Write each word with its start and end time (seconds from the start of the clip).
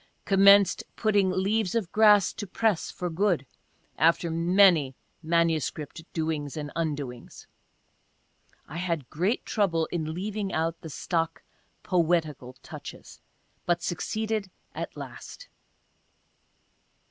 Commenced 0.25 0.83
putting 0.95 1.29
Leaves 1.29 1.75
of 1.75 1.91
Grass 1.91 2.33
to 2.33 2.47
press, 2.47 2.89
for 2.89 3.07
good— 3.07 3.45
after 4.09 4.31
many 4.31 4.95
MS. 5.21 5.71
doings 6.11 6.57
and 6.57 6.71
undoings— 6.75 7.45
(I 8.67 8.77
had 8.77 9.11
great 9.11 9.45
trouble 9.45 9.85
in 9.91 10.15
leaving 10.15 10.51
out 10.53 10.81
the 10.81 10.89
stock" 10.89 11.43
poetical" 11.83 12.53
touches— 12.71 13.21
but 13.67 13.83
succeeded 13.83 14.49
at 14.73 14.97
last.) 14.97 15.49